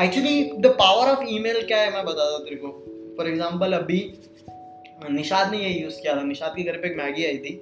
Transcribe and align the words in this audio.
Actually 0.00 0.42
the 0.60 0.66
power 0.78 1.08
of 1.08 1.22
email 1.28 1.60
क्या 1.66 1.78
है? 1.78 1.92
मैं 1.92 2.04
बताता 2.04 2.38
तेरे 2.38 2.56
को। 2.56 2.68
फॉर 3.16 3.28
एग्ज़ाम्पल 3.28 3.72
अभी 3.72 4.00
निषाद 5.10 5.50
ने 5.52 5.58
ये 5.58 5.68
यूज़ 5.72 6.00
किया 6.00 6.16
था। 6.16 6.22
निषाद 6.22 6.52
के 6.56 6.62
घर 6.62 6.76
पे 6.78 6.88
एक 6.88 6.96
मैगी 6.96 7.24
आई 7.26 7.38
थी 7.38 7.54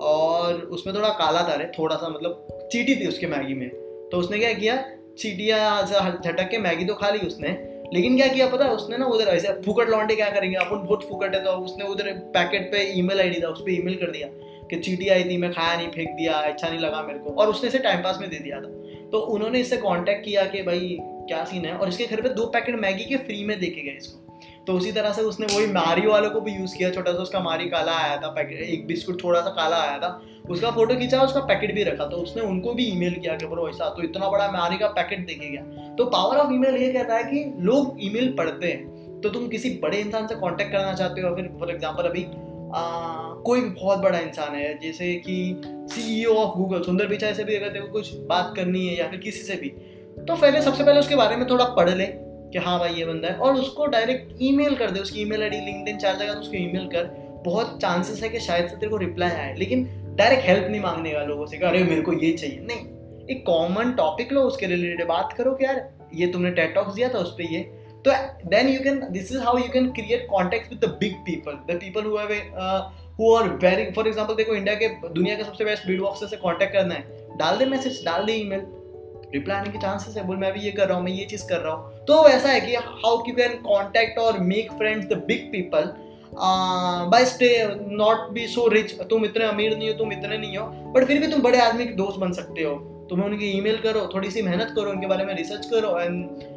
और 0.00 0.54
उसमें 0.72 0.94
थोड़ा 0.94 1.08
काला 1.10 1.42
था 1.42 1.54
रे, 1.54 1.64
थोड़ा 1.78 1.96
सा 1.96 2.08
मतलब 2.08 2.68
चीटी 2.72 2.96
थी 2.96 3.06
उसके 3.08 3.26
मैगी 3.26 3.54
में। 3.54 3.68
तो 4.10 4.18
उसने 4.18 4.38
क्या 4.38 4.52
किया? 4.52 4.76
चीटियाँ 5.18 5.82
झटक 5.84 6.48
के 6.50 6.58
मैगी 6.58 6.84
तो 6.84 6.94
खा 6.94 7.10
ली 7.10 7.26
उसने। 7.26 7.48
लेकिन 7.94 8.16
क्या 8.16 8.26
किया 8.28 8.46
पता 8.48 8.64
है? 8.64 8.70
उसने 8.72 8.96
ना 8.96 9.06
उधर 9.06 9.28
ऐसे 9.28 9.52
फुकट 9.62 9.88
लौंडे 9.90 10.16
क्या 10.16 10.28
करेंगे? 10.30 10.56
अपन 10.56 10.86
बहुत 10.86 11.08
फुकट 11.08 11.34
है 11.34 11.42
तो 11.44 11.52
उसने 11.64 11.88
उधर 11.88 12.12
पैकेट 12.34 12.70
पे 12.72 12.82
ईमेल 12.98 13.20
आईडी 13.20 13.40
था, 13.42 13.48
उस 13.48 13.60
पर 13.60 13.70
ईमेल 13.70 13.94
कर 13.94 14.10
दिया 14.10 14.28
कि 14.70 14.78
चीटी 14.78 15.08
आई 15.08 15.24
थी, 15.24 15.36
मैं 15.36 15.52
खाया 15.52 15.76
नहीं, 15.76 15.88
फेंक 15.88 16.08
दिया 16.10 16.32
अच्छा 16.32 16.68
नहीं 16.68 16.80
लगा 16.80 17.02
मेरे 17.02 17.18
को। 17.18 17.30
और 17.32 17.48
उसने 17.48 17.68
इसे 17.68 17.78
टाइम 17.78 18.02
पास 18.02 18.18
में 18.20 18.28
दे 18.30 18.38
दिया 18.38 18.60
था। 18.60 19.08
तो 19.10 19.18
उन्होंने 19.28 19.60
इससे 19.60 19.76
कांटेक्ट 19.76 20.24
किया 20.24 20.44
कि 20.44 20.62
भाई 20.62 20.96
क्या 21.30 21.44
सीन 21.44 21.64
है? 21.64 21.76
और 21.76 21.88
इसके 21.88 22.06
घर 22.06 22.20
पे 22.20 22.28
दो 22.28 22.46
पैकेट 22.46 22.80
मैगी 22.80 23.04
के 23.04 23.16
फ्री 23.16 23.44
में 23.44 23.58
देखे 23.60 23.82
गए 23.82 23.96
इसको। 23.96 24.26
तो 24.66 24.72
उसी 24.72 24.92
तरह 24.92 25.12
से 25.12 25.22
उसने 25.22 25.46
वही 25.46 25.66
मारी 25.66 26.06
वालों 26.06 26.30
को 26.30 26.40
भी 26.40 26.52
यूज़ 26.52 26.76
किया 26.76 26.90
छोटा 26.90 27.12
सा 27.12 27.18
उसका 27.18 27.40
मारी 27.40 27.68
काला 27.68 27.92
आया 27.92 28.16
था 28.16 28.28
पैकेट 28.28 28.60
एक 28.62 28.86
बिस्कुट 28.86 29.22
थोड़ा 29.24 29.40
सा 29.40 29.50
काला 29.50 29.76
आया 29.76 29.98
था। 29.98 30.10
उसका 30.50 30.70
फ़ोटो 30.70 30.96
खींचा 30.96 31.20
उसका 31.22 31.40
पैकेट 31.40 31.74
भी 31.74 31.82
रखा 31.84 32.04
तो 32.04 32.16
उसने 32.16 32.42
उनको 32.42 32.74
भी 32.74 32.84
ईमेल 32.84 33.14
किया 33.14 33.36
कि 33.36 33.46
ब्रो 33.46 33.68
ऐसा 33.68 33.88
तो 33.88 34.02
इतना 34.02 34.28
बड़ा 34.30 34.50
मारी 34.50 34.78
का 34.78 34.88
पैकेट 34.90 35.26
देखे 35.26 35.50
गया। 35.50 35.94
तो 35.94 36.04
पावर 36.06 36.36
ऑफ़ 36.36 36.52
ईमेल 36.52 36.76
ये 36.76 36.92
कहता 36.92 37.16
है 37.16 37.24
कि 37.24 37.44
लोग 37.60 37.96
ईमेल 38.02 38.32
पढ़ते 38.38 38.66
हैं 38.66 39.20
तो 39.20 39.28
तुम 39.28 39.48
किसी 39.48 39.70
बड़े 39.82 39.98
इंसान 39.98 40.26
से 40.26 40.34
कांटेक्ट 40.34 40.72
करना 40.72 40.92
चाहते 40.92 41.20
हो 41.20 41.34
फिर 41.36 41.50
फॉर 41.58 41.70
एग्जांपल 41.70 42.08
अभी 42.08 42.24
आ, 42.24 42.80
कोई 43.44 43.60
बहुत 43.60 43.98
बड़ा 43.98 44.18
इंसान 44.18 44.54
है 44.54 44.78
जैसे 44.78 45.14
कि 45.26 45.36
सीईओ 45.94 46.34
ऑफ़ 46.34 46.56
गूगल 46.58 46.82
सुंदर 46.82 47.06
पिचाई 47.06 47.34
से 47.34 47.44
भी 47.44 47.56
अगर 47.56 47.68
तेरे 47.68 47.86
को 47.86 47.92
कुछ 47.92 48.10
बात 48.28 48.52
करनी 48.56 48.86
है 48.86 48.98
या 48.98 49.08
फिर 49.08 49.18
किसी 49.20 49.42
से 49.42 49.54
भी 49.54 49.72
तो 50.30 50.36
पहले 50.36 50.62
सबसे 50.62 50.84
पहले 50.84 51.00
उसके 51.00 51.16
बारे 51.16 51.36
में 51.36 51.46
थोड़ा 51.50 51.64
पढ़ 51.64 51.88
ले 51.90 52.06
कि 52.52 52.58
हाँ 52.58 52.78
भाई 52.78 52.94
ये 52.94 53.04
बंदा 53.04 53.28
है। 53.28 53.34
और 53.34 53.54
उसको 53.54 53.86
डायरेक्ट 53.86 54.38
ईमेल 54.42 54.74
कर 54.74 54.90
दे, 54.90 55.00
उसकी 55.00 55.18
ई 55.20 55.22
ईमेल 55.22 55.42
आईडी 55.42 55.56
लिंक्डइन 55.56 55.96
चार 55.96 56.16
जगह 56.16 56.34
तो 56.34 56.40
उसको 56.40 56.56
ईमेल 56.56 56.86
कर। 56.86 57.04
बहुत 57.44 57.80
चांसेस 57.82 58.22
है 58.22 58.28
कि 58.28 58.40
शायद 58.40 58.68
से 58.68 58.76
तेरे 58.76 58.90
को 58.90 58.96
रिप्लाई 58.96 59.30
आए, 59.30 59.54
लेकिन 59.56 59.84
डायरेक्ट 60.18 60.44
हेल्प 60.44 60.66
नहीं 60.70 60.80
मांगने 60.80 61.10
का 61.10 61.22
लोगों 61.24 61.46
से 61.46 61.58
कि, 61.58 61.64
अरे, 61.64 61.82
मेरे 61.84 62.02
को 62.02 62.12
ये 62.12 62.32
चाहिए। 62.32 62.58
नहीं, 62.60 63.26
एक 63.30 63.44
कॉमन 63.46 63.92
टॉपिक 63.92 64.32
लो 64.32 64.42
उसके 64.42 64.66
रिलेटेड 64.66 65.06
बात 65.06 65.32
करो 65.32 65.52
कि 65.52 65.64
यार, 65.64 65.88
ये 66.14 66.26
तुमने 66.26 66.50
टेट 66.50 66.74
टॉक्स 66.74 66.94
दिया 66.94 67.08
था 67.08 67.18
उस 67.18 67.32
पर 67.32 67.52
ये। 67.52 67.60
तो 68.04 68.12
then 68.48 68.68
you 68.68 68.80
can 68.80 69.00
this 69.10 69.32
is 69.32 69.38
how 69.38 69.58
you 69.58 69.68
can 69.72 69.90
create 69.92 70.26
contact 70.30 70.70
with 70.70 70.84
the 70.84 70.88
big 71.00 71.14
people 71.14 71.52
the 71.72 71.78
people 71.78 72.04
who 72.04 72.16
have 72.16 72.32
who 73.20 73.34
are 73.34 73.48
very 73.64 73.90
for 73.92 74.08
example 74.08 74.34
देखो 74.34 74.54
इंडिया 74.54 74.74
के, 74.74 74.88
दुनिया 74.88 75.36
के 75.36 75.44
सबसे 75.44 75.64
बेस्ट 75.64 75.86
बीट 75.86 76.00
बॉक्सर 76.00 76.26
से 76.26 76.36
कांटेक्ट 76.36 76.72
करना 76.72 76.94
है। 76.94 77.36
डाल 77.38 77.58
दे 77.58 77.66
मैसेज 77.66 78.04
डाल 78.04 78.24
दे 78.24 78.32
ईमेल 78.32 78.60
रिप्लाई 79.34 79.58
आने 79.58 79.70
के 79.70 79.78
चांसेस 79.78 80.16
है। 80.16 80.26
बोल, 80.26 80.36
मैं 80.36 80.52
भी 80.52 80.60
ये 80.60 80.70
कर 80.72 80.88
रहा 80.88 80.96
हूँ, 80.96 81.04
मैं 81.04 81.12
ये 81.12 81.24
चीज़ 81.24 81.46
कर 81.48 81.60
रहा 81.60 81.72
हूँ। 81.72 82.04
तो 82.06 82.26
ऐसा 82.28 82.48
है 82.48 82.60
कि 82.60 82.74
हाउ 82.76 83.22
यू 83.28 83.34
कैन 83.34 83.56
कॉन्टैक्ट 83.62 84.18
और 84.18 84.38
make 84.44 84.72
friends 84.78 85.06
the 85.06 85.22
big 85.26 85.50
people 85.52 85.92
by 87.10 87.24
stay 87.26 87.48
not 87.96 88.30
be 88.32 88.46
so 88.48 88.66
rich 88.68 88.94
तुम 89.10 89.24
इतने 89.24 89.44
अमीर 89.44 89.76
नहीं 89.76 89.88
हो, 89.88 89.94
तुम 89.98 90.12
इतने 90.12 90.38
नहीं 90.38 90.56
हो 90.56 90.66
बट 90.94 91.04
फिर 91.06 91.20
भी 91.20 91.26
तुम 91.32 91.42
बड़े 91.42 91.60
आदमी 91.60 91.86
के 91.86 91.92
दोस्त 91.96 92.18
बन 92.20 92.32
सकते 92.32 92.62
हो। 92.62 92.74
तुम्हें 93.10 93.26
उनकी 93.28 93.50
ईमेल 93.58 93.78
करो 93.82 94.08
थोड़ी 94.14 94.30
सी 94.30 94.42
मेहनत 94.42 94.72
करो, 94.76 94.90
उनके 94.90 95.06
बारे 95.06 95.24
में 95.24 95.34
रिसर्च 95.34 95.66
करो 95.66 95.98
and 96.00 96.48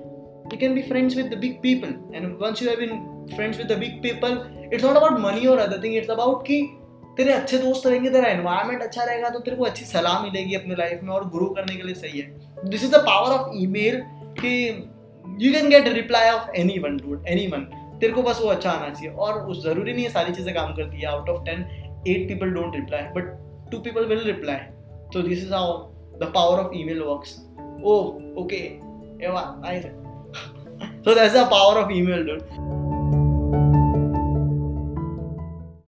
you 0.51 0.57
can 0.61 0.73
be 0.75 0.81
friends 0.87 1.15
with 1.17 1.29
the 1.31 1.37
big 1.41 1.53
people. 1.61 1.91
And 2.13 2.39
once 2.39 2.61
you 2.61 2.67
have 2.69 2.79
been 2.79 2.97
friends 3.35 3.59
with 3.59 3.69
the 3.69 3.77
big 3.83 3.93
people, 4.01 4.33
it's 4.71 4.83
not 4.83 4.97
about 4.99 5.19
money 5.21 5.47
or 5.47 5.55
other 5.63 5.77
thing, 5.83 5.93
it's 5.99 6.11
about 6.15 6.43
कि 6.49 6.57
तेरे 7.17 7.33
अच्छे 7.33 7.57
दोस्त 7.57 7.87
रहेंगे 7.87 8.09
तेरा 8.09 8.27
एनवायरनमेंट 8.27 8.81
अच्छा 8.81 9.03
रहेगा 9.03 9.29
तो 9.29 9.39
तेरे 9.39 9.57
को 9.57 9.63
अच्छी 9.63 9.85
सलाह 9.85 10.21
मिलेगी 10.23 10.55
अपने 10.55 10.75
लाइफ 10.75 10.99
में 11.03 11.13
और 11.13 11.25
ग्रो 11.29 11.45
करने 11.57 11.75
के 11.75 11.83
लिए 11.83 11.95
सही 11.95 12.19
है। 12.19 12.69
This 12.69 12.83
is 12.83 12.91
the 12.91 12.99
power 13.05 13.35
of 13.35 13.49
email 13.55 14.01
कि 14.39 14.53
you 15.41 15.51
can 15.53 15.69
get 15.69 15.87
reply 15.93 16.29
of 16.29 16.49
anyone 16.79 16.97
dude 16.97 17.25
anyone 17.47 17.65
तेरे 18.01 18.13
को 18.13 18.23
बस 18.23 18.39
वो 18.41 18.49
अच्छा 18.49 18.69
आना 18.71 18.89
चाहिए 18.89 19.11
और 19.15 19.41
उस 19.45 19.63
ज़रूरी 19.63 19.93
नहीं 19.93 20.05
है 20.05 20.11
सारी 20.11 20.33
चीज़ें 20.33 20.53
काम 20.55 20.73
करती 20.75 21.01
है। 21.01 21.07
Out 21.07 21.29
of 21.29 21.43
ten 21.45 21.65
eight 22.07 22.27
people 22.27 22.49
don't 22.51 22.75
reply 22.75 23.01
but 23.17 23.33
two 23.71 23.79
people 23.79 24.05
will 24.05 24.23
reply 24.25 24.57
तो 25.13 25.21
this 25.21 25.43
is 25.43 25.53
how 25.53 25.77
the 26.19 26.31
power 26.35 26.59
of 26.59 26.75
email 26.75 27.01
works 27.01 27.35
oh 27.83 27.99
okay 28.43 28.63
I 29.69 29.83
So 31.05 31.13
that's 31.13 31.33
the 31.33 31.41
power 31.51 31.79
of 31.79 31.91
email, 31.91 32.21
dude. 32.27 32.43